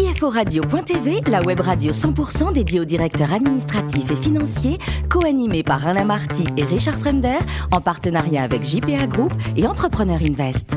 CFORadio.tv, 0.00 1.20
la 1.30 1.42
web 1.42 1.60
radio 1.60 1.92
100% 1.92 2.54
dédiée 2.54 2.80
aux 2.80 2.86
directeurs 2.86 3.34
administratifs 3.34 4.10
et 4.10 4.16
financiers, 4.16 4.78
co-animée 5.10 5.62
par 5.62 5.86
Alain 5.86 6.04
Marty 6.04 6.46
et 6.56 6.64
Richard 6.64 6.98
Fremder, 6.98 7.38
en 7.70 7.82
partenariat 7.82 8.42
avec 8.42 8.64
JPA 8.64 9.06
Group 9.06 9.30
et 9.58 9.66
Entrepreneur 9.66 10.18
Invest. 10.22 10.74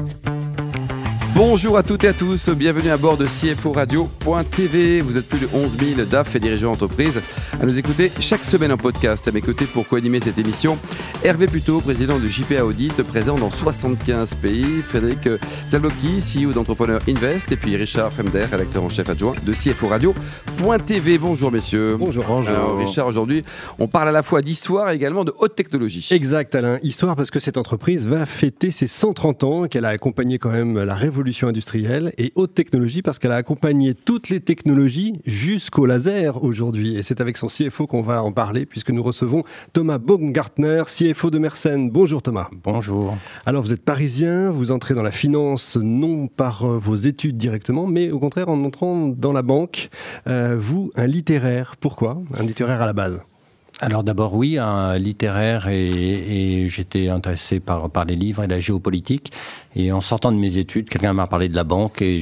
Bonjour 1.35 1.77
à 1.77 1.83
toutes 1.83 2.03
et 2.03 2.09
à 2.09 2.13
tous, 2.13 2.49
bienvenue 2.49 2.89
à 2.89 2.97
bord 2.97 3.15
de 3.15 3.25
CFO 3.25 3.71
Radio.tv. 3.71 4.99
Vous 4.99 5.17
êtes 5.17 5.27
plus 5.27 5.39
de 5.39 5.47
11 5.53 5.71
000 5.95 6.05
DAF 6.05 6.35
et 6.35 6.39
dirigeants 6.39 6.71
d'entreprise 6.71 7.21
à 7.61 7.65
nous 7.65 7.77
écouter 7.77 8.11
chaque 8.19 8.43
semaine 8.43 8.73
en 8.73 8.77
podcast. 8.77 9.25
À 9.27 9.31
mes 9.31 9.41
côtés 9.41 9.65
pour 9.65 9.87
co-animer 9.87 10.19
cette 10.19 10.37
émission, 10.37 10.77
Hervé 11.25 11.45
Puto, 11.47 11.79
président 11.79 12.19
de 12.19 12.27
JPA 12.27 12.65
Audit, 12.65 13.01
présent 13.01 13.35
dans 13.35 13.49
75 13.49 14.33
pays, 14.41 14.81
Frédéric 14.81 15.29
Zalocki, 15.69 16.19
CEO 16.19 16.51
d'Entrepreneur 16.51 16.99
Invest, 17.07 17.49
et 17.49 17.55
puis 17.55 17.77
Richard 17.77 18.11
Fremder, 18.11 18.43
rédacteur 18.43 18.83
en 18.83 18.89
chef 18.89 19.07
adjoint 19.07 19.33
de 19.45 19.53
CFO 19.53 19.87
Radio.tv. 19.87 21.17
Bonjour 21.19 21.49
messieurs. 21.49 21.95
Bonjour. 21.95 22.25
Alors 22.25 22.77
Richard, 22.77 23.07
aujourd'hui, 23.07 23.45
on 23.79 23.87
parle 23.87 24.09
à 24.09 24.11
la 24.11 24.21
fois 24.21 24.41
d'histoire 24.41 24.91
et 24.91 24.95
également 24.95 25.23
de 25.23 25.33
haute 25.39 25.55
technologie. 25.55 26.05
Exact 26.11 26.55
Alain, 26.55 26.77
histoire 26.83 27.15
parce 27.15 27.31
que 27.31 27.39
cette 27.39 27.57
entreprise 27.57 28.05
va 28.05 28.25
fêter 28.25 28.71
ses 28.71 28.87
130 28.87 29.43
ans, 29.45 29.67
qu'elle 29.69 29.85
a 29.85 29.89
accompagné 29.89 30.39
quand 30.39 30.51
même 30.51 30.83
la 30.83 30.93
révolution 30.93 31.47
industrielle 31.47 32.11
et 32.17 32.33
haute 32.35 32.53
technologie 32.53 33.01
parce 33.01 33.17
qu'elle 33.17 33.31
a 33.31 33.37
accompagné 33.37 33.93
toutes 33.93 34.27
les 34.27 34.41
technologies 34.41 35.21
jusqu'au 35.25 35.85
laser 35.85 36.43
aujourd'hui. 36.43 36.97
Et 36.97 37.03
c'est 37.03 37.21
avec 37.21 37.37
son 37.37 37.47
CFO 37.47 37.87
qu'on 37.87 38.01
va 38.01 38.21
en 38.23 38.33
parler 38.33 38.65
puisque 38.65 38.89
nous 38.89 39.03
recevons 39.03 39.45
Thomas 39.71 39.99
Baumgartner, 39.99 40.83
CFO 40.87 41.12
de 41.13 41.39
Mersenne. 41.39 41.89
Bonjour 41.89 42.21
Thomas. 42.21 42.49
Bonjour. 42.63 43.15
Alors 43.45 43.61
vous 43.61 43.71
êtes 43.71 43.85
parisien, 43.85 44.49
vous 44.49 44.71
entrez 44.71 44.93
dans 44.93 45.03
la 45.03 45.11
finance 45.11 45.77
non 45.77 46.27
par 46.27 46.63
euh, 46.63 46.79
vos 46.79 46.95
études 46.95 47.37
directement, 47.37 47.87
mais 47.87 48.11
au 48.11 48.19
contraire 48.19 48.49
en 48.49 48.63
entrant 48.63 49.07
dans 49.07 49.31
la 49.31 49.41
banque. 49.41 49.89
Euh, 50.27 50.57
vous, 50.59 50.89
un 50.95 51.07
littéraire. 51.07 51.75
Pourquoi? 51.79 52.21
Un 52.37 52.43
littéraire 52.43 52.81
à 52.81 52.85
la 52.85 52.93
base 52.93 53.23
alors 53.83 54.03
d'abord 54.03 54.33
oui, 54.33 54.57
un 54.57 54.97
littéraire 54.97 55.67
et, 55.67 56.65
j'étais 56.69 57.09
intéressé 57.09 57.59
par, 57.59 57.89
par 57.89 58.05
les 58.05 58.15
livres 58.15 58.43
et 58.43 58.47
la 58.47 58.59
géopolitique. 58.59 59.31
Et 59.75 59.91
en 59.91 59.99
sortant 59.99 60.31
de 60.31 60.37
mes 60.37 60.57
études, 60.57 60.89
quelqu'un 60.89 61.13
m'a 61.13 61.27
parlé 61.27 61.49
de 61.49 61.55
la 61.55 61.65
banque 61.65 62.01
et 62.01 62.21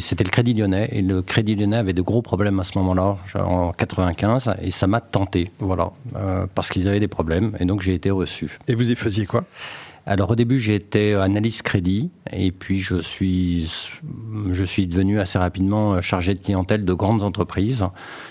c'était 0.00 0.24
le 0.24 0.30
Crédit 0.30 0.54
Lyonnais. 0.54 0.88
Et 0.92 1.02
le 1.02 1.20
Crédit 1.20 1.54
Lyonnais 1.54 1.76
avait 1.76 1.92
de 1.92 2.02
gros 2.02 2.22
problèmes 2.22 2.58
à 2.60 2.64
ce 2.64 2.78
moment-là, 2.78 3.18
en 3.34 3.72
95, 3.72 4.54
et 4.62 4.70
ça 4.70 4.86
m'a 4.86 5.00
tenté, 5.00 5.50
voilà, 5.58 5.90
euh, 6.16 6.46
parce 6.54 6.70
qu'ils 6.70 6.88
avaient 6.88 7.00
des 7.00 7.08
problèmes. 7.08 7.54
Et 7.60 7.66
donc 7.66 7.82
j'ai 7.82 7.94
été 7.94 8.10
reçu. 8.10 8.58
Et 8.66 8.74
vous 8.74 8.90
y 8.90 8.96
faisiez 8.96 9.26
quoi? 9.26 9.44
Alors 10.06 10.30
au 10.30 10.36
début 10.36 10.56
été 10.70 11.14
analyste 11.14 11.62
crédit 11.62 12.10
et 12.32 12.52
puis 12.52 12.80
je 12.80 12.96
suis 12.96 13.70
je 14.52 14.64
suis 14.64 14.86
devenu 14.86 15.20
assez 15.20 15.38
rapidement 15.38 16.00
chargé 16.00 16.34
de 16.34 16.38
clientèle 16.38 16.84
de 16.84 16.92
grandes 16.92 17.22
entreprises 17.22 17.84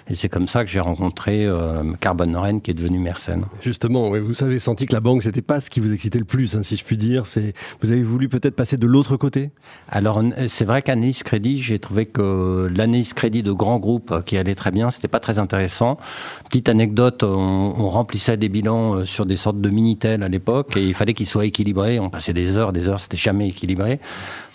et 0.09 0.16
c'est 0.16 0.30
comme 0.30 0.48
ça 0.48 0.64
que 0.64 0.70
j'ai 0.70 0.80
rencontré 0.80 1.45
euh, 1.45 1.94
Carbon 2.00 2.28
Noren 2.28 2.62
qui 2.62 2.72
est 2.72 2.73
devenu 2.73 3.00
Mersenne. 3.00 3.45
Justement, 3.62 4.09
vous 4.09 4.44
avez 4.44 4.59
senti 4.59 4.86
que 4.86 4.94
la 4.94 5.02
banque 5.02 5.23
c'était 5.23 5.42
pas 5.42 5.59
ce 5.59 5.70
qui 5.70 5.80
vous 5.80 5.94
excitait 5.94 6.20
le 6.20 6.26
plus, 6.26 6.56
hein, 6.56 6.64
si 6.64 6.78
je 6.78 6.84
puis 6.84 6.98
dire. 6.98 7.26
C'est 7.26 7.54
vous 7.82 7.92
avez 7.92 8.04
voulu 8.04 8.30
peut-être 8.30 8.56
passer 8.56 8.78
de 8.78 8.88
l'autre 8.88 9.17
côté? 9.17 9.52
Alors 9.89 10.23
c'est 10.48 10.66
vrai 10.66 10.82
qu'analyse 10.82 11.23
crédit, 11.23 11.62
j'ai 11.62 11.80
trouvé 11.80 12.06
que 12.06 12.72
l'analyse 12.73 13.14
crédit 13.14 13.44
de 13.44 13.52
grands 13.52 13.80
groupes 13.80 14.23
qui 14.26 14.38
allait 14.38 14.56
très 14.56 14.72
bien, 14.72 14.92
c'était 14.92 15.08
pas 15.08 15.20
très 15.20 15.39
intéressant. 15.39 15.98
Petite 16.45 16.70
anecdote, 16.70 17.23
on, 17.23 17.73
on 17.78 17.89
remplissait 17.89 18.38
des 18.38 18.50
bilans 18.50 18.95
euh, 18.95 19.06
sur 19.06 19.26
des 19.26 19.36
sortes 19.36 19.60
de 19.60 19.70
minitel 19.70 20.23
à 20.23 20.30
l'époque 20.30 20.78
et 20.78 20.86
il 20.86 20.94
fallait 20.94 21.14
qu'ils 21.14 21.28
soient 21.28 21.45
équilibrés 21.45 21.64
on 21.99 22.09
passait 22.09 22.33
des 22.33 22.58
heures, 22.58 22.73
des 22.73 22.88
heures, 22.88 22.99
c'était 22.99 23.17
jamais 23.17 23.49
équilibré. 23.49 23.99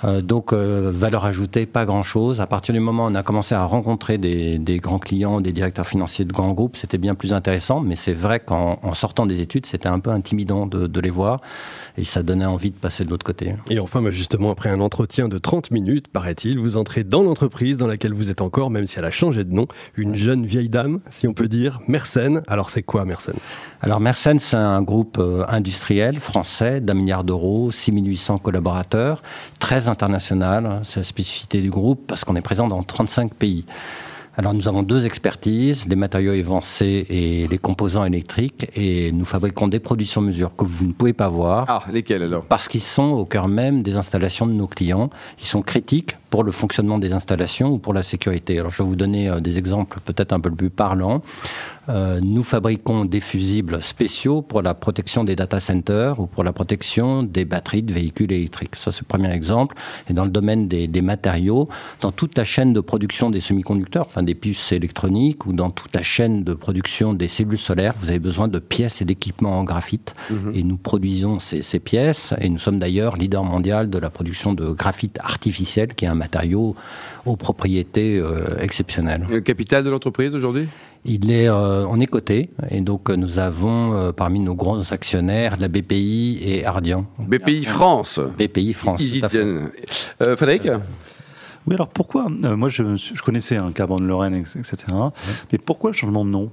Euh, 0.04 0.22
donc, 0.22 0.52
euh, 0.52 0.90
valeur 0.92 1.24
ajoutée, 1.24 1.66
pas 1.66 1.84
grand-chose. 1.84 2.40
À 2.40 2.46
partir 2.46 2.72
du 2.72 2.80
moment 2.80 3.04
où 3.04 3.10
on 3.10 3.14
a 3.14 3.22
commencé 3.22 3.54
à 3.54 3.64
rencontrer 3.64 4.18
des, 4.18 4.78
grands 4.82 4.98
clients, 4.98 5.40
des 5.40 5.52
directeurs 5.52 5.86
financiers 5.86 6.24
de 6.24 6.32
grands 6.32 6.52
groupes, 6.52 6.76
c'était 6.76 6.98
bien 6.98 7.14
plus 7.14 7.32
intéressant. 7.32 7.80
Mais 7.80 7.96
c'est 7.96 8.12
vrai 8.12 8.40
qu'en 8.40 8.94
sortant 8.94 9.26
des 9.26 9.40
études, 9.40 9.66
c'était 9.66 9.88
un 9.88 10.00
peu 10.00 10.10
intimidant 10.10 10.66
de, 10.66 11.00
les 11.00 11.10
voir. 11.10 11.40
Et 11.96 12.04
ça 12.04 12.22
donnait 12.22 12.46
envie 12.46 12.70
de 12.70 12.76
passer 12.76 13.04
de 13.04 13.10
l'autre 13.10 13.24
côté. 13.24 13.54
Et 13.70 13.78
enfin, 13.78 14.02
bah, 14.02 14.10
justement, 14.10 14.50
après 14.50 14.68
un 14.68 14.80
entretien 14.80 15.28
de 15.28 15.38
30 15.38 15.70
minutes, 15.70 16.08
paraît-il, 16.08 16.58
vous 16.58 16.76
entrez 16.76 17.04
dans 17.04 17.22
l'entreprise 17.22 17.78
dans 17.78 17.86
laquelle 17.86 18.12
vous 18.12 18.30
êtes 18.30 18.42
encore, 18.42 18.70
même 18.70 18.86
si 18.86 18.98
elle 18.98 19.04
a 19.04 19.10
changé 19.10 19.44
de 19.44 19.52
nom, 19.52 19.66
une 19.96 20.14
jeune 20.14 20.44
vieille 20.44 20.68
dame, 20.68 21.00
si 21.08 21.26
on 21.26 21.32
peut 21.32 21.48
dire, 21.48 21.80
Mersenne. 21.88 22.42
Alors, 22.48 22.70
c'est 22.70 22.82
quoi 22.82 23.04
Mersenne? 23.04 23.38
Alors, 23.80 24.00
Mersenne, 24.00 24.38
c'est 24.38 24.56
un 24.56 24.82
groupe 24.82 25.18
euh, 25.18 25.44
industriel 25.48 26.20
français 26.20 26.80
d'un 26.80 26.94
milliard 27.00 27.24
d'euros, 27.24 27.70
6800 27.70 28.38
collaborateurs, 28.38 29.22
très 29.58 29.88
international, 29.88 30.80
c'est 30.84 31.00
la 31.00 31.04
spécificité 31.04 31.60
du 31.60 31.70
groupe, 31.70 32.06
parce 32.06 32.24
qu'on 32.24 32.36
est 32.36 32.42
présent 32.42 32.68
dans 32.68 32.82
35 32.82 33.34
pays. 33.34 33.64
Alors 34.36 34.54
nous 34.54 34.68
avons 34.68 34.82
deux 34.82 35.06
expertises, 35.06 35.86
les 35.88 35.96
matériaux 35.96 36.32
évancés 36.32 37.04
et 37.10 37.48
les 37.48 37.58
composants 37.58 38.04
électriques, 38.04 38.70
et 38.76 39.10
nous 39.12 39.24
fabriquons 39.24 39.68
des 39.68 39.80
produits 39.80 40.06
sur 40.06 40.22
mesure 40.22 40.54
que 40.54 40.64
vous 40.64 40.86
ne 40.86 40.92
pouvez 40.92 41.12
pas 41.12 41.28
voir. 41.28 41.64
Ah, 41.68 41.82
lesquels 41.92 42.22
alors? 42.22 42.44
Parce 42.44 42.68
qu'ils 42.68 42.80
sont 42.80 43.10
au 43.10 43.24
cœur 43.24 43.48
même 43.48 43.82
des 43.82 43.96
installations 43.96 44.46
de 44.46 44.52
nos 44.52 44.68
clients. 44.68 45.10
Ils 45.40 45.46
sont 45.46 45.62
critiques 45.62 46.16
pour 46.30 46.44
le 46.44 46.52
fonctionnement 46.52 46.98
des 46.98 47.12
installations 47.12 47.72
ou 47.72 47.78
pour 47.78 47.92
la 47.92 48.02
sécurité. 48.02 48.58
Alors 48.60 48.70
je 48.70 48.82
vais 48.82 48.88
vous 48.88 48.96
donner 48.96 49.28
euh, 49.28 49.40
des 49.40 49.58
exemples 49.58 49.98
peut-être 50.04 50.32
un 50.32 50.40
peu 50.40 50.50
plus 50.50 50.70
parlants. 50.70 51.22
Euh, 51.90 52.20
nous 52.22 52.42
fabriquons 52.42 53.04
des 53.04 53.20
fusibles 53.20 53.82
spéciaux 53.82 54.42
pour 54.42 54.62
la 54.62 54.74
protection 54.74 55.24
des 55.24 55.34
data 55.34 55.60
centers 55.60 56.20
ou 56.20 56.26
pour 56.26 56.44
la 56.44 56.52
protection 56.52 57.22
des 57.22 57.44
batteries 57.44 57.82
de 57.82 57.92
véhicules 57.92 58.32
électriques. 58.32 58.76
Ça, 58.76 58.92
c'est 58.92 59.02
le 59.02 59.06
premier 59.06 59.32
exemple. 59.32 59.76
Et 60.08 60.12
dans 60.12 60.24
le 60.24 60.30
domaine 60.30 60.68
des, 60.68 60.88
matériaux, 61.02 61.68
dans 62.00 62.12
toute 62.12 62.36
la 62.36 62.44
chaîne 62.44 62.72
de 62.72 62.80
production 62.80 63.30
des 63.30 63.40
semi-conducteurs, 63.40 64.06
enfin 64.06 64.22
des 64.22 64.34
puces 64.34 64.72
électroniques, 64.72 65.46
ou 65.46 65.52
dans 65.52 65.70
toute 65.70 65.94
la 65.94 66.02
chaîne 66.02 66.44
de 66.44 66.54
production 66.54 67.14
des 67.14 67.28
cellules 67.28 67.58
solaires, 67.58 67.94
vous 67.96 68.10
avez 68.10 68.18
besoin 68.18 68.48
de 68.48 68.58
pièces 68.58 69.02
et 69.02 69.04
d'équipements 69.04 69.58
en 69.58 69.64
graphite. 69.64 70.14
Mhm. 70.30 70.52
Et 70.54 70.62
nous 70.62 70.76
produisons 70.76 71.40
ces, 71.40 71.62
ces, 71.62 71.80
pièces. 71.80 72.34
Et 72.40 72.48
nous 72.48 72.58
sommes 72.58 72.78
d'ailleurs 72.78 73.16
leader 73.16 73.42
mondial 73.42 73.90
de 73.90 73.98
la 73.98 74.10
production 74.10 74.52
de 74.52 74.70
graphite 74.70 75.18
artificiel, 75.20 75.94
qui 75.94 76.04
est 76.04 76.08
un 76.08 76.14
matériau 76.14 76.76
aux 77.26 77.36
propriétés 77.36 78.18
euh, 78.18 78.58
exceptionnelles. 78.60 79.26
Le 79.28 79.40
capital 79.40 79.84
de 79.84 79.90
l'entreprise 79.90 80.34
aujourd'hui? 80.34 80.68
Il 81.04 81.30
est, 81.30 81.48
euh, 81.48 81.86
on 81.88 81.98
est 82.00 82.06
coté 82.06 82.50
et 82.70 82.80
donc 82.80 83.08
euh, 83.08 83.16
nous 83.16 83.38
avons 83.38 83.94
euh, 83.94 84.12
parmi 84.12 84.40
nos 84.40 84.54
grands 84.54 84.92
actionnaires 84.92 85.56
la 85.58 85.68
BPI 85.68 86.40
et 86.44 86.64
Ardian. 86.64 87.06
BPI 87.18 87.64
France. 87.64 88.20
BPI 88.38 88.72
France. 88.72 89.02
Frédéric? 90.36 90.68
Oui, 91.66 91.74
alors 91.74 91.88
pourquoi 91.88 92.28
Moi, 92.28 92.68
je, 92.68 92.96
je 92.96 93.22
connaissais 93.22 93.56
un 93.56 93.66
hein, 93.66 93.96
de 93.98 94.04
Lorraine, 94.04 94.34
etc. 94.34 94.76
Mais 95.52 95.58
pourquoi 95.58 95.90
le 95.90 95.96
changement 95.96 96.24
de 96.24 96.30
nom? 96.30 96.50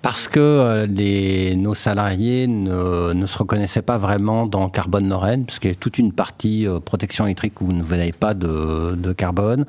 Parce 0.00 0.28
que 0.28 0.38
euh, 0.38 0.86
les, 0.86 1.56
nos 1.56 1.74
salariés 1.74 2.46
ne, 2.46 3.12
ne, 3.14 3.26
se 3.26 3.36
reconnaissaient 3.36 3.82
pas 3.82 3.98
vraiment 3.98 4.46
dans 4.46 4.68
carbone 4.68 5.08
Lorraine, 5.08 5.44
puisqu'il 5.44 5.68
y 5.68 5.72
a 5.72 5.74
toute 5.74 5.98
une 5.98 6.12
partie 6.12 6.68
euh, 6.68 6.78
protection 6.78 7.26
électrique 7.26 7.60
où 7.60 7.66
vous 7.66 7.72
n'avez 7.72 8.12
pas 8.12 8.34
de, 8.34 8.94
de, 8.94 9.12
carbone. 9.12 9.66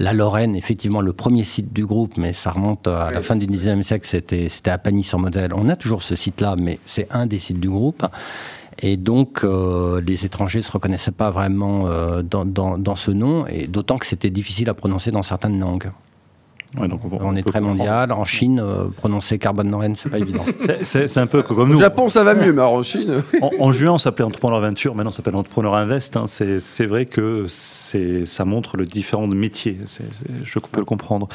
La 0.00 0.12
Lorraine, 0.12 0.56
effectivement, 0.56 1.00
le 1.00 1.12
premier 1.12 1.44
site 1.44 1.72
du 1.72 1.86
groupe, 1.86 2.16
mais 2.16 2.32
ça 2.32 2.50
remonte 2.50 2.88
à 2.88 3.12
la 3.12 3.22
fin 3.22 3.36
du 3.36 3.46
19e 3.46 3.82
siècle, 3.82 4.06
c'était, 4.06 4.48
c'était 4.48 4.70
à 4.70 4.78
Pagny 4.78 5.04
sur 5.04 5.20
Modèle. 5.20 5.52
On 5.54 5.68
a 5.68 5.76
toujours 5.76 6.02
ce 6.02 6.16
site-là, 6.16 6.56
mais 6.58 6.80
c'est 6.84 7.06
un 7.12 7.26
des 7.26 7.38
sites 7.38 7.60
du 7.60 7.70
groupe. 7.70 8.04
Et 8.80 8.96
donc, 8.96 9.40
euh, 9.42 10.00
les 10.00 10.24
étrangers 10.24 10.60
ne 10.60 10.64
se 10.64 10.72
reconnaissaient 10.72 11.10
pas 11.10 11.30
vraiment 11.30 11.88
dans, 12.22 12.44
dans, 12.44 12.78
dans, 12.78 12.94
ce 12.94 13.10
nom, 13.10 13.46
et 13.46 13.66
d'autant 13.66 13.98
que 13.98 14.06
c'était 14.06 14.30
difficile 14.30 14.68
à 14.68 14.74
prononcer 14.74 15.10
dans 15.10 15.22
certaines 15.22 15.58
langues 15.58 15.90
on, 17.20 17.36
est 17.36 17.42
très 17.42 17.60
mondial. 17.60 18.12
En 18.12 18.24
Chine, 18.24 18.60
euh, 18.60 18.88
prononcer 18.88 19.38
carbone 19.38 19.70
Noren, 19.70 19.94
c'est 19.94 20.10
pas 20.10 20.18
évident. 20.18 20.44
C'est 20.82 21.18
un 21.18 21.26
peu 21.26 21.42
comme 21.42 21.70
nous. 21.70 21.76
Au 21.76 21.80
Japon, 21.80 22.08
ça 22.08 22.24
va 22.24 22.34
mieux, 22.34 22.52
mais 22.52 22.62
en 22.62 22.82
Chine. 22.82 23.22
en, 23.58 23.72
juin, 23.72 23.92
on 23.92 23.98
s'appelait 23.98 24.24
Entrepreneur 24.24 24.60
Venture, 24.60 24.94
maintenant 24.94 25.08
on 25.08 25.12
s'appelle 25.12 25.36
Entrepreneur 25.36 25.74
Invest. 25.74 26.16
Hein. 26.16 26.26
C'est 26.26 26.86
vrai 26.86 27.06
que 27.06 27.46
ça 27.48 28.44
montre 28.44 28.76
le 28.76 28.84
différent 28.84 29.26
métiers. 29.26 29.78
je 30.42 30.58
peux 30.58 30.80
le 30.80 30.84
comprendre. 30.84 31.28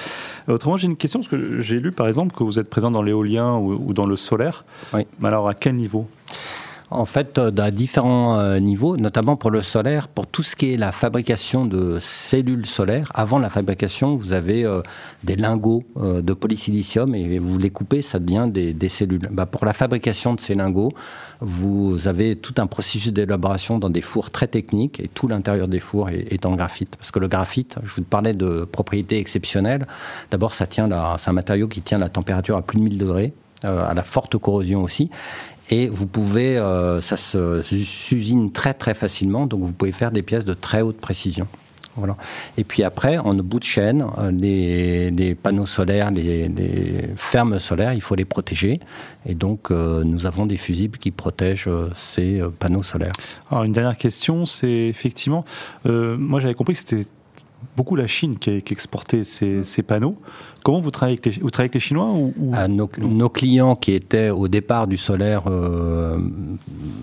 Autrement, 0.47 0.77
j'ai 0.77 0.87
une 0.87 0.97
question, 0.97 1.19
parce 1.19 1.29
que 1.29 1.59
j'ai 1.59 1.79
lu 1.79 1.91
par 1.91 2.07
exemple 2.07 2.35
que 2.35 2.43
vous 2.43 2.59
êtes 2.59 2.69
présent 2.69 2.91
dans 2.91 3.01
l'éolien 3.01 3.55
ou, 3.55 3.73
ou, 3.73 3.93
dans 3.93 4.05
le 4.05 4.15
solaire. 4.15 4.65
Oui. 4.93 5.05
Mais 5.19 5.29
alors, 5.29 5.47
à 5.47 5.53
quel 5.53 5.75
niveau? 5.75 6.07
En 6.93 7.05
fait, 7.05 7.37
euh, 7.37 7.51
à 7.57 7.71
différents 7.71 8.39
euh, 8.39 8.59
niveaux, 8.59 8.97
notamment 8.97 9.35
pour 9.35 9.51
le 9.51 9.61
solaire, 9.61 10.07
pour 10.07 10.27
tout 10.27 10.43
ce 10.43 10.55
qui 10.55 10.73
est 10.73 10.77
la 10.77 10.91
fabrication 10.91 11.65
de 11.65 11.97
cellules 11.99 12.65
solaires. 12.65 13.11
Avant 13.15 13.39
la 13.39 13.49
fabrication, 13.49 14.15
vous 14.15 14.33
avez 14.33 14.63
euh, 14.63 14.81
des 15.23 15.35
lingots 15.35 15.83
de 15.95 16.33
polysilicium 16.33 17.15
et 17.15 17.39
vous 17.39 17.57
les 17.57 17.69
coupez, 17.69 18.01
ça 18.01 18.19
devient 18.19 18.47
des, 18.49 18.89
cellules. 18.89 19.29
Bah, 19.31 19.45
pour 19.45 19.65
la 19.65 19.73
fabrication 19.73 20.33
de 20.33 20.39
ces 20.39 20.55
lingots, 20.55 20.91
vous 21.41 22.07
avez 22.07 22.35
tout 22.35 22.53
un 22.57 22.67
processus 22.67 23.11
d'élaboration 23.11 23.79
dans 23.79 23.89
des 23.89 24.01
fours 24.01 24.29
très 24.29 24.47
techniques 24.47 24.99
et 24.99 25.07
tout 25.07 25.27
l'intérieur 25.27 25.67
des 25.67 25.79
fours 25.79 26.09
est, 26.09 26.45
en 26.45 26.55
graphite. 26.55 26.95
Parce 26.95 27.11
que 27.11 27.19
le 27.19 27.27
graphite, 27.27 27.77
je 27.83 27.95
vous 27.95 28.03
parlais 28.03 28.33
de 28.33 28.65
propriétés 28.65 29.17
exceptionnelles. 29.17 29.87
D'abord, 30.31 30.53
ça 30.53 30.67
tient 30.67 30.89
c'est 31.17 31.29
un 31.29 31.33
matériau 31.33 31.67
qui 31.67 31.81
tient 31.81 31.99
la 31.99 32.09
température 32.09 32.57
à 32.57 32.61
plus 32.61 32.77
de 32.77 32.83
1000 32.83 32.97
degrés. 32.97 33.33
à 33.63 33.93
la 33.93 34.03
forte 34.03 34.37
corrosion 34.37 34.81
aussi. 34.81 35.09
Et 35.69 35.87
vous 35.87 36.07
pouvez, 36.07 36.57
euh, 36.57 37.01
ça 37.01 37.17
s'usine 37.17 38.51
très 38.51 38.73
très 38.73 38.93
facilement, 38.93 39.45
donc 39.45 39.61
vous 39.61 39.73
pouvez 39.73 39.91
faire 39.91 40.11
des 40.11 40.21
pièces 40.21 40.45
de 40.45 40.53
très 40.53 40.81
haute 40.81 40.97
précision. 40.97 41.47
Voilà. 41.95 42.17
Et 42.57 42.63
puis 42.63 42.83
après, 42.83 43.19
en 43.19 43.35
bout 43.35 43.59
de 43.59 43.63
chaîne, 43.63 44.03
les, 44.31 45.35
panneaux 45.35 45.67
solaires, 45.67 46.09
les, 46.09 46.49
fermes 47.15 47.59
solaires, 47.59 47.93
il 47.93 48.01
faut 48.01 48.15
les 48.15 48.25
protéger. 48.25 48.79
Et 49.27 49.35
donc, 49.35 49.69
nous 49.69 50.25
avons 50.25 50.47
des 50.47 50.57
fusibles 50.57 50.97
qui 50.97 51.11
protègent 51.11 51.69
ces 51.95 52.41
panneaux 52.57 52.81
solaires. 52.81 53.13
Alors, 53.51 53.63
une 53.63 53.73
dernière 53.73 53.95
question, 53.95 54.47
c'est 54.47 54.87
effectivement, 54.87 55.45
moi 55.85 56.39
j'avais 56.39 56.55
compris 56.55 56.73
que 56.73 56.79
c'était 56.79 57.05
beaucoup 57.75 57.95
la 57.95 58.07
Chine 58.07 58.37
qui, 58.37 58.61
qui 58.61 58.73
exportait 58.73 59.23
ces, 59.23 59.63
ces, 59.63 59.83
panneaux. 59.83 60.17
Comment 60.63 60.79
vous 60.79 60.91
travaillez 60.91 61.19
avec 61.23 61.25
les, 61.25 61.41
vous 61.41 61.49
travaillez 61.49 61.67
avec 61.67 61.73
les 61.75 61.79
Chinois 61.79 62.09
ou, 62.11 62.33
ah, 62.53 62.67
nos, 62.67 62.87
clients 63.29 63.75
qui 63.75 63.93
étaient 63.93 64.29
au 64.29 64.47
départ 64.47 64.87
du 64.87 64.97
solaire 64.97 65.43
euh, 65.47 66.17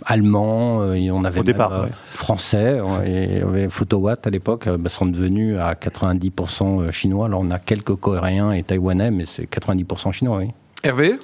allemand, 0.04 0.82
euh, 0.82 0.94
et 0.94 1.10
on 1.10 1.24
avait 1.24 1.40
au 1.40 1.44
départ, 1.44 1.72
euh, 1.72 1.86
français, 2.10 2.80
et 3.04 3.42
avait 3.42 3.68
Photowatt 3.68 4.26
à 4.26 4.30
l'époque, 4.30 4.68
bah, 4.68 4.90
sont 4.90 5.06
devenus 5.06 5.58
à 5.58 5.74
90% 5.74 6.90
chinois. 6.90 7.26
Alors 7.26 7.40
on 7.42 7.50
a 7.50 7.58
quelques 7.58 7.96
coréens 7.96 8.52
et 8.52 8.62
taïwanais, 8.62 9.10
mais 9.10 9.24
c'est 9.24 9.44
90% 9.44 10.12
chinois, 10.12 10.38
oui. 10.38 10.48
Hervé? 10.82 11.18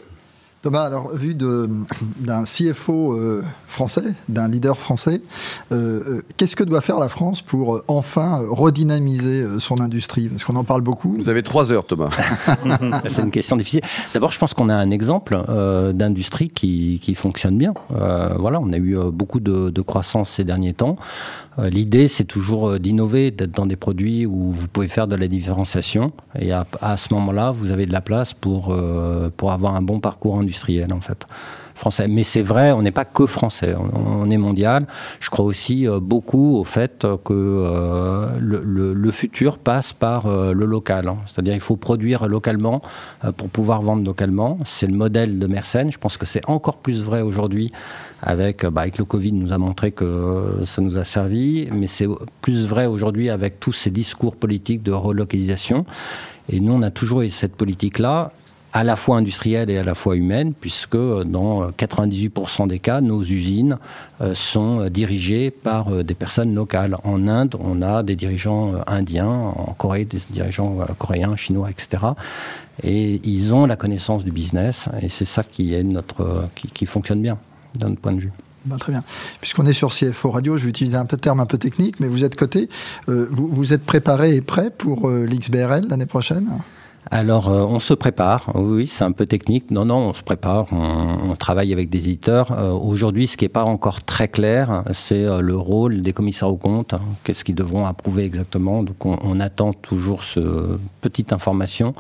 Thomas, 0.67 0.83
alors 0.83 1.15
vu 1.15 1.37
d'un 1.37 2.43
CFO 2.43 3.13
euh, 3.13 3.45
français, 3.69 4.03
d'un 4.29 4.49
leader 4.49 4.77
français, 4.77 5.21
euh, 5.71 6.03
euh, 6.09 6.23
qu'est-ce 6.37 6.57
que 6.57 6.65
doit 6.65 6.81
faire 6.81 6.99
la 6.99 7.09
France 7.09 7.41
pour 7.41 7.83
enfin 7.87 8.41
redynamiser 8.51 9.47
son 9.61 9.81
industrie? 9.81 10.29
Parce 10.29 10.43
qu'on 10.43 10.57
en 10.57 10.65
parle 10.65 10.81
beaucoup. 10.81 11.15
Vous 11.19 11.29
avez 11.29 11.45
trois 11.45 11.71
heures, 11.71 11.85
Thomas. 11.85 12.11
C'est 13.07 13.23
une 13.23 13.31
question 13.31 13.55
difficile. 13.55 13.83
D'abord, 14.13 14.33
je 14.33 14.41
pense 14.41 14.55
qu'on 14.55 14.69
a 14.69 14.75
un 14.75 14.91
exemple 14.91 15.41
d'industrie 15.95 16.49
qui, 16.49 17.15
fonctionne 17.15 17.57
bien. 17.57 17.73
voilà, 18.37 18.59
on 18.59 18.73
a 18.73 18.77
eu 18.77 18.97
beaucoup 19.13 19.39
de, 19.39 19.71
de 19.71 19.83
croissance 19.83 20.31
ces 20.31 20.43
derniers 20.43 20.75
temps. 20.75 20.97
L'idée, 21.59 22.09
c'est 22.09 22.25
toujours 22.25 22.79
d'innover, 22.81 23.31
d'être 23.31 23.53
dans 23.53 23.67
des 23.67 23.77
produits 23.77 24.27
où 24.27 24.51
vous 24.51 24.69
pouvez 24.69 24.89
faire 24.89 25.07
de 25.07 25.15
la 25.15 25.29
différenciation. 25.29 26.13
Et 26.39 26.53
à, 26.53 26.97
ce 26.97 27.15
moment-là, 27.15 27.53
vous 27.53 27.71
avez 27.71 27.87
de 27.87 27.93
la 27.93 28.01
place 28.01 28.35
pour, 28.35 28.73
euh, 28.73 29.31
pour 29.37 29.53
avoir 29.53 29.75
un 29.75 29.83
bon 29.83 30.01
parcours 30.01 30.39
industriel, 30.39 30.56
en 30.93 31.01
fait. 31.01 31.27
Français. 31.75 32.09
Mais 32.09 32.23
c'est 32.23 32.41
vrai, 32.41 32.73
on 32.73 32.81
n'est 32.81 32.91
pas 32.91 33.05
que 33.05 33.27
français, 33.27 33.75
on, 33.77 34.31
est 34.31 34.39
mondial. 34.39 34.87
Je 35.21 35.29
crois 35.29 35.45
aussi 35.45 35.87
beaucoup 36.01 36.57
au 36.57 36.65
fait 36.65 37.07
que 37.23 38.31
le, 38.41 39.11
futur 39.11 39.59
passe 39.59 39.93
par 39.93 40.27
le 40.27 40.65
local. 40.65 41.09
Hein. 41.09 41.19
C'est-à-dire 41.27 41.53
il 41.53 41.61
faut 41.61 41.77
produire 41.77 42.29
localement 42.29 42.81
pour 43.37 43.51
pouvoir 43.51 43.83
vendre 43.83 44.07
localement. 44.07 44.59
C'est 44.65 44.87
le 44.87 44.95
modèle 44.95 45.39
de 45.39 45.47
Mersenne. 45.47 45.93
Je 45.93 45.99
pense 45.99 46.17
que 46.17 46.25
c'est 46.25 46.49
encore 46.49 46.79
plus 46.79 47.05
vrai 47.05 47.21
aujourd'hui 47.21 47.71
avec, 48.23 48.65
bah, 48.65 48.83
avec 48.83 48.99
le 48.99 49.05
Covid, 49.05 49.33
nous 49.33 49.53
a 49.53 49.59
montré 49.59 49.93
que 49.93 50.61
ça 50.65 50.81
nous 50.83 50.97
a 50.97 51.05
servi, 51.05 51.69
mais 51.71 51.87
c'est 51.87 52.09
plus 52.41 52.67
vrai 52.67 52.87
aujourd'hui 52.87 53.31
avec 53.31 53.61
tous 53.61 53.73
ces 53.73 53.91
discours 53.91 54.37
politiques 54.37 54.83
de 54.83 54.93
relocalisation. 54.93 55.85
Et 56.49 56.61
nous, 56.61 56.73
on 56.73 56.83
a 56.83 56.91
toujours 56.91 57.23
eu 57.23 57.31
cette 57.31 57.57
politique-là 57.57 58.33
à 58.77 58.85
la 58.85 58.95
fois 58.95 59.17
industrielle 59.17 59.71
et 59.71 59.79
à 59.79 59.83
la 59.83 59.95
fois 59.95 60.17
humaine, 60.17 60.53
puisque 60.53 60.99
dans 60.99 61.71
98% 61.71 62.69
des 62.69 62.79
cas, 62.79 63.01
nos 63.01 63.23
usines 63.23 63.79
euh, 64.21 64.35
sont 64.35 64.91
dirigées 64.91 65.51
par 65.51 65.89
euh, 65.89 66.05
des 66.05 66.15
personnes 66.15 66.55
locales. 66.55 66.95
En 67.03 67.27
Inde, 67.27 67.57
on 67.59 67.81
a 67.81 68.03
des 68.03 68.17
dirigeants 68.17 68.75
euh, 68.75 68.81
indiens, 68.87 69.31
en 69.31 69.73
Corée, 69.79 70.05
des 70.05 70.21
dirigeants 70.29 70.77
coréens, 70.99 71.37
chinois, 71.37 71.71
etc. 71.71 72.03
Et 72.83 73.23
ils 73.25 73.55
ont 73.55 73.65
la 73.65 73.77
connaissance 73.77 74.25
du 74.25 74.31
business, 74.31 74.91
et 75.01 75.09
c'est 75.09 75.25
ça 75.25 75.43
qui, 75.43 75.73
est 75.73 75.83
notre, 75.83 76.47
qui 76.55 76.85
fonctionne 76.85 77.23
bien 77.23 77.39
d'un 77.79 77.95
point 77.95 78.13
de 78.13 78.21
vue. 78.21 78.33
Ben, 78.67 78.79
très 78.79 78.91
bien. 78.91 79.05
Puisqu'on 79.41 79.65
est 79.65 79.73
sur 79.73 79.95
CFO 79.95 80.33
Radio, 80.33 80.59
je 80.59 80.65
vais 80.65 80.71
utiliser 80.71 80.97
un 80.97 81.07
peu 81.07 81.17
terme 81.17 81.39
un 81.39 81.47
peu 81.47 81.57
technique, 81.57 82.01
mais 82.01 82.09
vous 82.09 82.25
êtes 82.25 82.35
coté. 82.35 82.69
Euh, 83.09 83.29
vous, 83.31 83.73
êtes 83.73 83.85
préparé 83.85 84.35
et 84.35 84.41
prêt 84.41 84.71
pour 84.71 85.09
euh, 85.09 85.25
l'XBRL 85.25 85.87
l'année 85.89 86.07
prochaine? 86.07 86.49
Alors, 87.11 87.49
euh, 87.49 87.63
on 87.63 87.79
se 87.79 87.95
prépare. 87.95 88.51
Oui, 88.55 88.87
c'est 88.87 89.05
un 89.05 89.13
peu 89.13 89.27
technique. 89.27 89.71
Non, 89.71 89.85
non, 89.85 89.99
on 90.09 90.13
se 90.13 90.23
prépare. 90.23 90.67
On, 90.73 91.35
travaille 91.37 91.73
avec 91.73 91.91
des 91.91 91.99
éditeurs. 91.99 92.51
Aujourd'hui, 92.83 93.27
ce 93.27 93.37
qui 93.37 93.45
n'est 93.45 93.51
pas 93.51 93.63
encore 93.63 94.03
très 94.03 94.27
clair, 94.27 94.83
c'est 94.93 95.25
le 95.41 95.55
rôle 95.55 96.03
des 96.03 96.13
commissaires 96.13 96.49
aux 96.49 96.57
comptes. 96.57 96.95
Hein. 96.95 97.03
Qu'est-ce 97.23 97.45
qu'ils 97.45 97.55
devront 97.55 97.85
approuver 97.85 98.25
exactement? 98.25 98.83
Donc, 98.83 99.05
on, 99.05 99.19
on, 99.23 99.39
attend 99.39 99.73
toujours 99.73 100.23
ce 100.23 100.79
petite 101.01 101.33
information 101.33 101.95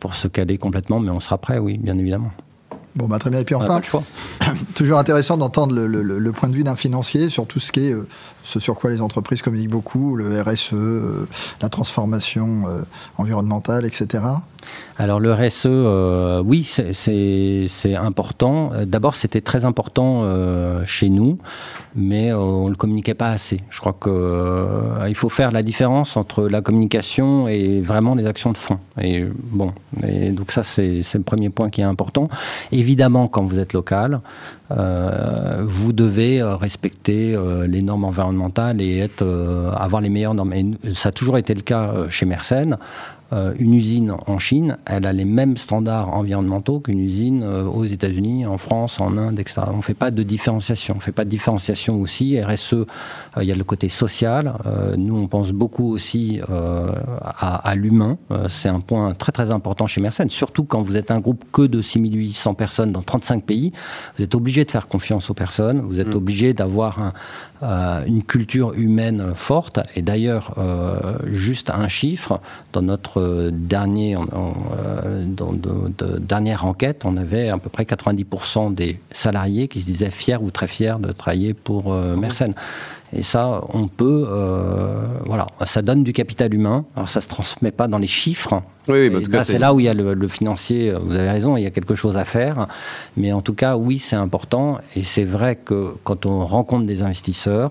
pour 0.00 0.14
se 0.14 0.26
caler 0.26 0.58
complètement, 0.58 1.00
mais 1.00 1.10
on 1.10 1.20
sera 1.20 1.38
prêt, 1.38 1.58
oui, 1.58 1.78
bien 1.78 1.96
évidemment. 1.98 2.32
Bon, 2.98 3.06
bah, 3.06 3.18
très 3.18 3.30
bien. 3.30 3.40
Et 3.40 3.44
puis 3.44 3.54
enfin, 3.54 3.80
toujours 4.74 4.98
intéressant 4.98 5.36
d'entendre 5.36 5.74
le, 5.74 6.32
point 6.32 6.48
de 6.48 6.54
vue 6.54 6.64
d'un 6.64 6.76
financier 6.76 7.28
sur 7.28 7.46
tout 7.46 7.60
ce 7.60 7.72
qui 7.72 7.88
est 7.88 7.92
euh, 7.92 8.06
ce 8.44 8.60
sur 8.60 8.74
quoi 8.74 8.90
les 8.90 9.00
entreprises 9.00 9.42
communiquent 9.42 9.70
beaucoup, 9.70 10.16
le 10.16 10.40
RSE, 10.40 10.72
euh, 10.72 11.28
la 11.60 11.68
transformation 11.68 12.64
euh, 12.68 12.82
environnementale, 13.16 13.84
etc. 13.84 14.24
Alors 15.00 15.20
le 15.20 15.32
RSE, 15.32 15.66
euh, 15.66 16.42
oui, 16.44 16.68
c'est 16.92 17.94
important. 17.94 18.72
D'abord, 18.84 19.14
c'était 19.14 19.40
très 19.40 19.64
important 19.64 20.22
euh, 20.24 20.82
chez 20.86 21.08
nous, 21.08 21.38
mais 21.94 22.32
euh, 22.32 22.38
on 22.38 22.64
ne 22.64 22.70
le 22.70 22.74
communiquait 22.74 23.14
pas 23.14 23.30
assez. 23.30 23.60
Je 23.70 23.78
crois 23.78 23.96
qu'il 24.02 25.14
faut 25.14 25.28
faire 25.28 25.52
la 25.52 25.62
différence 25.62 26.16
entre 26.16 26.48
la 26.48 26.62
communication 26.62 27.46
et 27.46 27.80
vraiment 27.80 28.16
les 28.16 28.26
actions 28.26 28.50
de 28.50 28.56
fond. 28.56 28.78
Et 29.00 29.24
bon, 29.24 29.72
donc 30.32 30.50
ça, 30.50 30.64
c'est 30.64 31.04
le 31.14 31.22
premier 31.22 31.50
point 31.50 31.70
qui 31.70 31.80
est 31.80 31.84
important. 31.84 32.28
Évidemment, 32.72 33.28
quand 33.28 33.44
vous 33.44 33.60
êtes 33.60 33.74
local, 33.74 34.20
vous 34.70 35.92
devez 35.92 36.42
respecter 36.42 37.38
les 37.66 37.82
normes 37.82 38.04
environnementales 38.04 38.80
et 38.80 38.98
être, 38.98 39.24
avoir 39.76 40.02
les 40.02 40.08
meilleures 40.08 40.34
normes. 40.34 40.52
Et 40.52 40.66
ça 40.94 41.10
a 41.10 41.12
toujours 41.12 41.38
été 41.38 41.54
le 41.54 41.62
cas 41.62 41.92
chez 42.10 42.26
Mersenne. 42.26 42.78
Euh, 43.32 43.52
une 43.58 43.74
usine 43.74 44.14
en 44.26 44.38
Chine, 44.38 44.78
elle 44.86 45.04
a 45.04 45.12
les 45.12 45.26
mêmes 45.26 45.58
standards 45.58 46.14
environnementaux 46.14 46.80
qu'une 46.80 46.98
usine 46.98 47.42
euh, 47.42 47.64
aux 47.64 47.84
États-Unis, 47.84 48.46
en 48.46 48.56
France, 48.56 49.00
en 49.00 49.18
Inde, 49.18 49.38
etc. 49.38 49.62
On 49.70 49.78
ne 49.78 49.82
fait 49.82 49.94
pas 49.94 50.10
de 50.10 50.22
différenciation. 50.22 50.94
On 50.96 51.00
fait 51.00 51.12
pas 51.12 51.26
de 51.26 51.30
différenciation 51.30 52.00
aussi. 52.00 52.40
RSE, 52.40 52.72
euh, 52.72 52.86
il 53.42 53.44
y 53.44 53.52
a 53.52 53.54
le 53.54 53.64
côté 53.64 53.88
social. 53.88 54.54
nous, 54.96 55.16
on 55.16 55.26
pense 55.26 55.52
beaucoup 55.52 55.92
aussi 55.92 56.40
à, 56.48 57.74
l'humain. 57.74 58.18
C'est 58.48 58.68
un 58.68 58.80
point 58.80 59.14
très 59.14 59.32
très 59.32 59.50
important 59.50 59.86
chez 59.86 60.00
Mersenne, 60.00 60.30
surtout 60.30 60.64
quand 60.64 60.82
vous 60.82 60.96
êtes 60.96 61.10
un 61.10 61.20
groupe 61.20 61.44
que 61.52 61.62
de 61.62 61.82
6800 61.82 62.54
personnes 62.54 62.92
dans 62.92 63.02
35 63.02 63.44
pays. 63.44 63.72
Vous 64.16 64.24
êtes 64.24 64.34
obligé 64.34 64.64
de 64.64 64.70
faire 64.70 64.88
confiance 64.88 65.30
aux 65.30 65.34
personnes. 65.34 65.80
Vous 65.80 66.00
êtes 66.00 66.14
mmh. 66.14 66.18
obligé 66.18 66.54
d'avoir 66.54 67.12
une 67.62 68.22
culture 68.22 68.72
humaine 68.74 69.32
forte. 69.34 69.80
Et 69.96 70.02
d'ailleurs, 70.02 70.54
juste 71.30 71.70
un 71.70 71.88
chiffre, 71.88 72.40
dans 72.72 72.82
notre 72.82 73.17
dernier, 73.52 74.16
euh, 74.16 75.24
dans, 75.26 75.52
de, 75.52 76.18
dernière 76.18 76.64
enquête, 76.64 77.02
on 77.04 77.16
avait 77.16 77.48
à 77.48 77.58
peu 77.58 77.70
près 77.70 77.84
90% 77.84 78.74
des 78.74 78.98
salariés 79.10 79.68
qui 79.68 79.80
se 79.80 79.86
disaient 79.86 80.10
fiers 80.10 80.38
ou 80.40 80.50
très 80.50 80.68
fiers 80.68 80.96
de 81.00 81.12
travailler 81.12 81.54
pour 81.54 81.92
euh, 81.92 82.16
Mersenne. 82.16 82.54
Et 83.16 83.22
ça, 83.22 83.62
on 83.72 83.88
peut, 83.88 84.26
euh, 84.28 85.06
voilà, 85.24 85.46
ça 85.64 85.80
donne 85.80 86.04
du 86.04 86.12
capital 86.12 86.52
humain. 86.52 86.84
Alors 86.94 87.08
ça 87.08 87.22
se 87.22 87.28
transmet 87.28 87.70
pas 87.70 87.88
dans 87.88 87.98
les 87.98 88.06
chiffres. 88.06 88.62
Oui, 88.86 89.10
c'est 89.44 89.58
là 89.58 89.72
où 89.72 89.80
il 89.80 89.86
y 89.86 89.88
a 89.88 89.94
le, 89.94 90.12
le, 90.12 90.28
financier. 90.28 90.92
Vous 90.92 91.14
avez 91.14 91.30
raison, 91.30 91.56
il 91.56 91.62
y 91.62 91.66
a 91.66 91.70
quelque 91.70 91.94
chose 91.94 92.18
à 92.18 92.26
faire. 92.26 92.66
Mais 93.16 93.32
en 93.32 93.40
tout 93.40 93.54
cas, 93.54 93.76
oui, 93.76 93.98
c'est 93.98 94.16
important. 94.16 94.78
Et 94.94 95.02
c'est 95.02 95.24
vrai 95.24 95.56
que 95.56 95.94
quand 96.04 96.26
on 96.26 96.44
rencontre 96.46 96.84
des 96.84 97.02
investisseurs, 97.02 97.70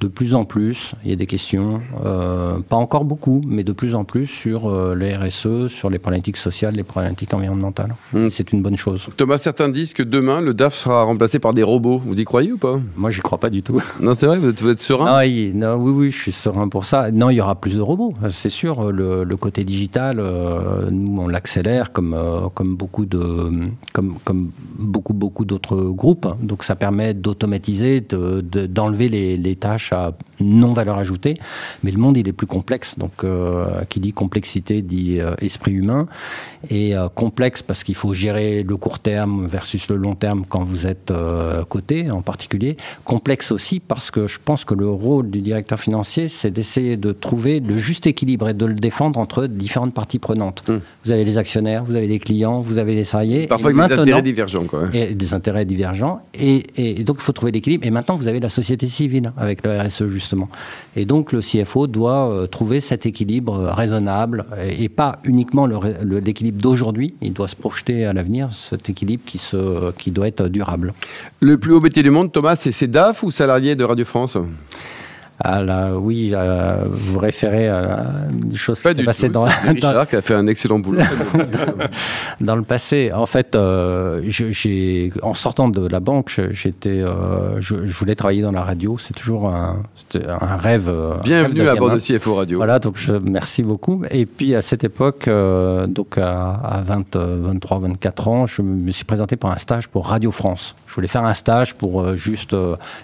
de 0.00 0.08
plus 0.08 0.34
en 0.34 0.46
plus, 0.46 0.94
il 1.04 1.10
y 1.10 1.12
a 1.12 1.16
des 1.16 1.26
questions, 1.26 1.82
euh, 2.06 2.58
pas 2.66 2.76
encore 2.76 3.04
beaucoup, 3.04 3.42
mais 3.46 3.64
de 3.64 3.72
plus 3.72 3.94
en 3.94 4.04
plus 4.04 4.26
sur 4.26 4.66
euh, 4.70 4.94
les 4.94 5.14
RSE, 5.14 5.66
sur 5.68 5.90
les 5.90 5.98
problématiques 5.98 6.38
sociales, 6.38 6.74
les 6.74 6.84
problématiques 6.84 7.34
environnementales. 7.34 7.94
Hmm. 8.14 8.28
C'est 8.30 8.52
une 8.52 8.62
bonne 8.62 8.78
chose. 8.78 9.06
Thomas, 9.18 9.36
certains 9.36 9.68
disent 9.68 9.92
que 9.92 10.02
demain, 10.02 10.40
le 10.40 10.54
DAF 10.54 10.74
sera 10.74 11.02
remplacé 11.02 11.38
par 11.38 11.52
des 11.52 11.62
robots. 11.62 12.00
Vous 12.04 12.18
y 12.18 12.24
croyez 12.24 12.52
ou 12.52 12.56
pas? 12.56 12.80
Moi, 12.96 13.10
j'y 13.10 13.20
crois 13.20 13.38
pas 13.38 13.50
du 13.50 13.62
tout. 13.62 13.80
Non, 14.00 14.14
c'est 14.14 14.26
vrai, 14.26 14.38
vous 14.38 14.48
êtes, 14.48 14.80
serein 14.80 15.22
non, 15.54 15.74
oui, 15.74 15.92
oui, 15.94 16.10
je 16.10 16.18
suis 16.18 16.32
serein 16.32 16.68
pour 16.68 16.86
ça. 16.86 17.10
Non, 17.10 17.28
il 17.28 17.36
y 17.36 17.40
aura 17.40 17.54
plus 17.54 17.76
de 17.76 17.82
robots, 17.82 18.14
c'est 18.30 18.48
sûr. 18.48 18.90
Le, 18.90 19.36
côté 19.36 19.64
digital, 19.64 20.18
euh, 20.18 20.88
nous, 20.90 21.20
on 21.20 21.28
l'accélère 21.28 21.92
comme, 21.92 22.16
comme 22.54 22.76
beaucoup 22.76 23.04
de, 23.04 23.50
comme, 23.92 24.14
comme 24.24 24.50
beaucoup, 24.78 25.12
beaucoup 25.12 25.44
d'autres 25.44 25.76
groupes. 25.76 26.26
Donc, 26.42 26.64
ça 26.64 26.74
permet 26.76 27.12
d'automatiser, 27.12 28.00
d'enlever 28.00 29.08
les, 29.08 29.36
les 29.36 29.56
tâches 29.56 29.89
à 29.92 30.12
non 30.40 30.72
valeur 30.72 30.98
ajoutée, 30.98 31.34
mais 31.84 31.90
le 31.90 31.98
monde 31.98 32.16
il 32.16 32.28
est 32.28 32.32
plus 32.32 32.46
complexe. 32.46 32.98
Donc, 32.98 33.24
euh, 33.24 33.66
qui 33.88 34.00
dit 34.00 34.12
complexité 34.12 34.82
dit 34.82 35.20
euh, 35.20 35.34
esprit 35.40 35.72
humain 35.72 36.06
et 36.68 36.96
euh, 36.96 37.08
complexe 37.08 37.62
parce 37.62 37.84
qu'il 37.84 37.94
faut 37.94 38.14
gérer 38.14 38.62
le 38.62 38.76
court 38.76 38.98
terme 38.98 39.46
versus 39.46 39.88
le 39.88 39.96
long 39.96 40.14
terme 40.14 40.44
quand 40.48 40.64
vous 40.64 40.86
êtes 40.86 41.12
coté 41.68 42.10
en 42.10 42.22
particulier. 42.22 42.76
Complexe 43.04 43.52
aussi 43.52 43.80
parce 43.80 44.10
que 44.10 44.26
je 44.26 44.38
pense 44.44 44.64
que 44.64 44.74
le 44.74 44.88
rôle 44.88 45.30
du 45.30 45.40
directeur 45.40 45.78
financier 45.78 46.28
c'est 46.28 46.50
d'essayer 46.50 46.96
de 46.96 47.12
trouver 47.12 47.60
le 47.60 47.76
juste 47.76 48.06
équilibre 48.06 48.48
et 48.48 48.54
de 48.54 48.66
le 48.66 48.74
défendre 48.74 49.18
entre 49.18 49.46
différentes 49.46 49.94
parties 49.94 50.18
prenantes. 50.18 50.62
Hum. 50.68 50.80
Vous 51.04 51.10
avez 51.12 51.24
les 51.24 51.38
actionnaires, 51.38 51.84
vous 51.84 51.96
avez 51.96 52.06
les 52.06 52.18
clients, 52.18 52.60
vous 52.60 52.78
avez 52.78 52.94
les 52.94 53.04
salariés. 53.04 53.46
Parfois 53.46 53.70
avec 53.70 53.88
des 53.88 54.00
intérêts 54.00 54.22
divergents. 54.22 54.64
Quoi. 54.64 54.88
Et 54.92 55.14
des 55.14 55.34
intérêts 55.34 55.64
divergents. 55.64 56.20
Et, 56.34 56.64
et 56.76 57.04
donc 57.04 57.16
il 57.20 57.22
faut 57.22 57.32
trouver 57.32 57.52
l'équilibre. 57.52 57.86
Et 57.86 57.90
maintenant 57.90 58.14
vous 58.14 58.28
avez 58.28 58.40
la 58.40 58.48
société 58.48 58.88
civile 58.88 59.32
avec 59.36 59.64
le 59.64 59.79
RSE 59.82 60.08
justement. 60.08 60.48
Et 60.96 61.04
donc 61.04 61.32
le 61.32 61.40
CFO 61.40 61.86
doit 61.86 62.46
trouver 62.50 62.80
cet 62.80 63.06
équilibre 63.06 63.58
raisonnable 63.66 64.44
et, 64.62 64.88
pas 64.88 65.18
uniquement 65.24 65.66
l'équilibre 65.66 66.60
d'aujourd'hui. 66.60 67.14
Il 67.20 67.32
doit 67.32 67.48
se 67.48 67.56
projeter 67.56 68.04
à 68.04 68.12
l'avenir, 68.12 68.52
cet 68.52 68.90
équilibre 68.90 69.22
qui, 69.24 69.40
qui 69.98 70.10
doit 70.10 70.28
être 70.28 70.48
durable. 70.48 70.94
Le 71.40 71.58
plus 71.58 71.72
haut 71.72 71.80
métier 71.80 72.02
du 72.02 72.10
monde, 72.10 72.32
Thomas, 72.32 72.56
c'est 72.56 72.86
DAF 72.88 73.22
ou 73.22 73.30
salarié 73.30 73.76
de 73.76 73.84
Radio 73.84 74.04
France? 74.04 74.36
Ah 75.42 75.92
oui, 75.94 76.32
euh, 76.34 76.84
vous 76.86 77.18
référez 77.18 77.68
à 77.68 78.12
des 78.30 78.58
choses 78.58 78.82
qui 78.82 78.94
s'est 78.94 79.02
passé 79.02 79.28
dans, 79.30 79.44
Richard 79.44 80.06
qui 80.06 80.16
a 80.16 80.20
fait 80.20 80.34
un 80.34 80.46
excellent 80.46 80.78
boulot 80.78 81.00
dans 82.42 82.56
le 82.56 82.62
passé. 82.62 83.10
En 83.14 83.24
fait, 83.24 83.54
euh, 83.54 84.20
j'ai 84.26 85.10
en 85.22 85.32
sortant 85.32 85.70
de 85.70 85.86
la 85.86 86.00
banque, 86.00 86.38
j'étais, 86.50 86.90
euh, 86.90 87.58
je, 87.58 87.74
voulais 87.74 88.14
travailler 88.14 88.42
dans 88.42 88.52
la 88.52 88.62
radio. 88.62 88.98
C'est 88.98 89.14
toujours 89.14 89.48
un, 89.48 89.82
un 90.14 90.56
rêve. 90.56 90.92
Bienvenue 91.24 91.68
à 91.68 91.74
bord 91.74 91.90
de 91.90 92.00
CFO 92.00 92.34
Radio. 92.34 92.58
Voilà, 92.58 92.78
donc 92.78 92.98
je, 92.98 93.12
merci 93.12 93.62
beaucoup. 93.62 94.02
Et 94.10 94.26
puis 94.26 94.54
à 94.54 94.60
cette 94.60 94.84
époque, 94.84 95.26
donc 95.88 96.18
à, 96.18 96.82
20, 96.84 97.16
23, 97.16 97.78
24 97.78 98.28
ans, 98.28 98.46
je 98.46 98.60
me 98.60 98.92
suis 98.92 99.06
présenté 99.06 99.36
pour 99.36 99.50
un 99.50 99.58
stage 99.58 99.88
pour 99.88 100.08
Radio 100.08 100.30
France. 100.32 100.74
Je 100.86 100.94
voulais 100.94 101.08
faire 101.08 101.24
un 101.24 101.34
stage 101.34 101.76
pour 101.76 102.14
juste 102.14 102.54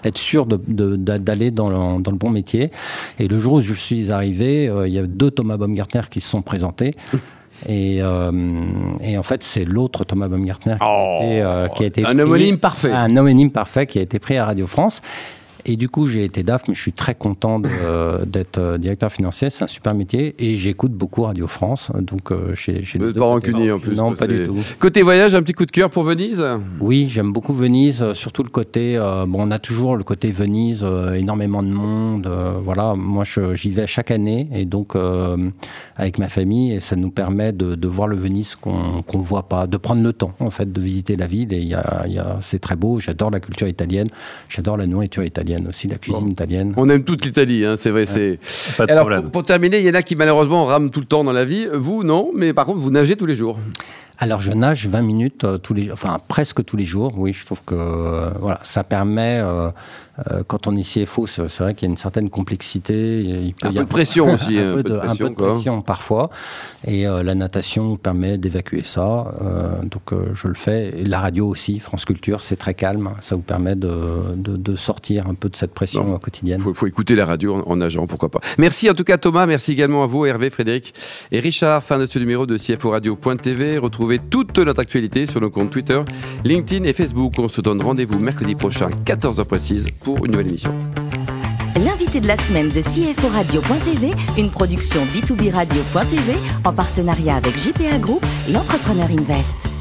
être 0.03 0.17
sûr 0.19 0.45
d'aller 0.45 1.49
dans, 1.49 1.69
le, 1.69 2.01
dans 2.01 2.11
le 2.11 2.17
bon 2.17 2.26
métier. 2.29 2.71
Et 3.19 3.27
le 3.27 3.37
jour 3.37 3.53
où 3.53 3.59
je 3.59 3.73
suis 3.73 4.11
arrivé, 4.11 4.67
euh, 4.67 4.87
il 4.87 4.93
y 4.93 4.99
a 4.99 5.03
deux 5.03 5.31
Thomas 5.31 5.57
Baumgartner 5.57 6.01
qui 6.09 6.21
se 6.21 6.29
sont 6.29 6.41
présentés. 6.41 6.93
Et, 7.67 7.97
euh, 8.01 8.31
et, 9.01 9.17
en 9.17 9.23
fait, 9.23 9.41
c'est 9.41 9.65
l'autre 9.65 10.03
Thomas 10.03 10.27
Baumgartner 10.27 10.75
qui, 10.77 10.83
a 10.83 11.15
été, 11.15 11.41
euh, 11.41 11.67
qui, 11.69 11.83
a 11.83 11.87
été, 11.87 12.05
un 12.05 12.19
homonyme 12.19 12.59
parfait. 12.59 12.91
Un 12.91 13.17
homonyme 13.17 13.49
parfait 13.49 13.87
qui 13.87 13.97
a 13.97 14.01
été 14.03 14.19
pris 14.19 14.37
à 14.37 14.45
Radio 14.45 14.67
France. 14.67 15.01
Et 15.65 15.75
du 15.75 15.89
coup, 15.89 16.07
j'ai 16.07 16.23
été 16.23 16.43
DAF, 16.43 16.67
mais 16.67 16.73
je 16.73 16.81
suis 16.81 16.93
très 16.93 17.15
content 17.15 17.59
d'être 17.59 18.57
euh, 18.57 18.77
directeur 18.77 19.11
financier. 19.11 19.49
C'est 19.49 19.63
un 19.63 19.67
super 19.67 19.93
métier 19.93 20.35
et 20.39 20.55
j'écoute 20.55 20.91
beaucoup 20.91 21.23
Radio 21.23 21.47
France. 21.47 21.91
Donc, 21.99 22.31
euh. 22.31 22.53
Vous 22.99 23.13
pas 23.13 23.25
rancunier 23.25 23.71
en 23.71 23.79
plus. 23.79 23.95
Non, 23.95 24.13
pas 24.13 24.27
du 24.27 24.45
tout. 24.45 24.57
Côté 24.79 25.01
voyage, 25.01 25.35
un 25.35 25.41
petit 25.41 25.53
coup 25.53 25.65
de 25.65 25.71
cœur 25.71 25.89
pour 25.89 26.03
Venise? 26.03 26.43
Oui, 26.79 27.07
j'aime 27.09 27.31
beaucoup 27.31 27.53
Venise, 27.53 28.01
euh, 28.01 28.13
surtout 28.13 28.43
le 28.43 28.49
côté. 28.49 28.97
bon, 29.27 29.47
on 29.47 29.51
a 29.51 29.59
toujours 29.59 29.97
le 29.97 30.03
côté 30.03 30.31
Venise, 30.31 30.85
énormément 31.15 31.63
de 31.63 31.69
monde. 31.69 32.29
voilà, 32.63 32.95
moi, 32.95 33.23
j'y 33.53 33.71
vais 33.71 33.87
chaque 33.87 34.11
année 34.11 34.47
et 34.53 34.65
donc 34.65 34.95
avec 35.95 36.17
ma 36.17 36.29
famille 36.29 36.73
et 36.73 36.79
ça 36.79 36.95
nous 36.95 37.11
permet 37.11 37.51
de, 37.51 37.87
voir 37.87 38.07
le 38.07 38.15
Venise 38.15 38.55
qu'on 38.55 39.03
ne 39.13 39.23
voit 39.23 39.47
pas, 39.47 39.67
de 39.67 39.77
prendre 39.77 40.01
le 40.01 40.13
temps 40.13 40.33
en 40.39 40.49
fait 40.49 40.71
de 40.71 40.81
visiter 40.81 41.15
la 41.15 41.27
ville 41.27 41.53
et 41.53 41.61
y 41.61 41.73
a, 41.73 42.05
y 42.07 42.19
a, 42.19 42.37
c'est 42.41 42.59
très 42.59 42.75
beau. 42.75 42.99
J'adore 42.99 43.31
la 43.31 43.39
culture 43.39 43.67
italienne, 43.67 44.07
j'adore 44.49 44.77
la 44.77 44.87
nourriture 44.87 45.23
italienne 45.23 45.46
aussi, 45.67 45.87
la 45.87 45.97
cuisine 45.97 46.29
italienne. 46.29 46.73
On 46.77 46.89
aime 46.89 47.03
toute 47.03 47.25
l'Italie, 47.25 47.65
hein, 47.65 47.75
c'est 47.77 47.89
vrai. 47.89 48.05
c'est... 48.05 48.39
Alors, 48.89 49.09
pour, 49.31 49.43
terminer, 49.43 49.79
il 49.79 49.85
y 49.85 49.89
en 49.89 49.93
a 49.93 50.03
qui 50.03 50.15
malheureusement 50.15 50.65
rament 50.65 50.89
tout 50.89 50.99
le 50.99 51.05
temps 51.05 51.23
dans 51.23 51.31
la 51.31 51.45
vie. 51.45 51.67
Vous, 51.73 52.03
non, 52.03 52.31
mais 52.33 52.53
par 52.53 52.65
contre, 52.65 52.79
vous 52.79 52.91
nagez 52.91 53.15
tous 53.15 53.25
les 53.25 53.35
jours. 53.35 53.57
Alors 54.19 54.39
je 54.39 54.51
nage 54.51 54.87
20 54.87 55.01
minutes 55.01 55.43
euh, 55.43 55.57
tous 55.57 55.73
les, 55.73 55.91
enfin 55.91 56.19
presque 56.27 56.65
tous 56.65 56.75
les 56.75 56.85
jours. 56.85 57.13
Oui, 57.17 57.33
je 57.33 57.45
trouve 57.45 57.61
que 57.63 57.75
euh, 57.75 58.31
voilà, 58.39 58.59
ça 58.63 58.83
permet 58.83 59.39
euh, 59.39 59.69
quand 60.47 60.65
on 60.65 60.75
est 60.75 60.81
CFO, 60.81 61.27
c'est 61.27 61.59
vrai 61.59 61.75
qu'il 61.75 61.87
y 61.87 61.89
a 61.89 61.91
une 61.91 61.97
certaine 61.97 62.31
complexité. 62.31 63.19
Il 63.19 63.53
peut 63.53 63.67
un 63.67 63.73
peu 63.73 63.83
de 63.83 63.89
pression 63.89 64.33
aussi. 64.33 64.57
un, 64.57 64.73
peu 64.73 64.83
de, 64.83 65.35
pression, 65.35 65.83
parfois. 65.83 66.31
Et 66.87 67.03
la 67.03 67.35
natation 67.35 67.97
permet 67.97 68.39
d'évacuer 68.39 68.81
ça. 68.83 69.31
Donc 69.83 70.19
je 70.33 70.47
le 70.47 70.55
fais. 70.55 70.89
Et 70.97 71.05
la 71.05 71.19
radio 71.19 71.47
aussi, 71.47 71.77
France 71.77 72.03
Culture, 72.05 72.41
c'est 72.41 72.55
très 72.55 72.73
calme. 72.73 73.11
Ça 73.21 73.35
vous 73.35 73.43
permet 73.43 73.75
de, 73.75 73.93
de, 74.35 74.75
sortir 74.75 75.27
un 75.29 75.35
peu 75.35 75.49
de 75.49 75.55
cette 75.55 75.75
pression 75.75 76.17
quotidienne. 76.17 76.63
Il 76.65 76.73
faut, 76.73 76.87
écouter 76.87 77.15
la 77.15 77.27
radio 77.27 77.61
en, 77.67 77.75
nageant, 77.75 78.07
pourquoi 78.07 78.29
pas. 78.29 78.39
Merci 78.57 78.89
en 78.89 78.95
tout 78.95 79.03
cas 79.03 79.19
Thomas, 79.19 79.45
merci 79.45 79.73
également 79.73 80.03
à 80.03 80.07
vous 80.07 80.25
Hervé, 80.25 80.49
Frédéric 80.49 80.95
et 81.31 81.39
Richard. 81.39 81.83
Fin 81.83 81.99
de 81.99 82.07
ce 82.07 82.17
numéro 82.17 82.47
de 82.47 82.57
CFO 82.57 82.89
Radio.tv. 82.89 83.77
Retrouvez 83.77 84.06
toute 84.29 84.57
notre 84.59 84.79
actualité 84.79 85.25
sur 85.25 85.41
nos 85.41 85.49
comptes 85.49 85.71
Twitter, 85.71 86.01
LinkedIn 86.43 86.85
et 86.85 86.93
Facebook. 86.93 87.33
On 87.37 87.47
se 87.47 87.61
donne 87.61 87.81
rendez-vous 87.81 88.19
mercredi 88.19 88.55
prochain, 88.55 88.87
14h 89.05 89.45
précise 89.45 89.87
pour 90.03 90.25
une 90.25 90.31
nouvelle 90.31 90.47
émission. 90.47 90.73
L'invité 91.75 92.21
de 92.21 92.27
la 92.27 92.37
semaine 92.37 92.69
de 92.69 92.81
CFO 92.81 93.27
Radio.tv, 93.27 94.11
une 94.37 94.49
production 94.49 95.01
B2B 95.05 95.53
Radio.tv 95.53 96.33
en 96.63 96.73
partenariat 96.73 97.35
avec 97.35 97.57
JPA 97.57 97.99
Group 97.99 98.25
et 98.49 98.55
Entrepreneur 98.55 99.07
Invest. 99.11 99.76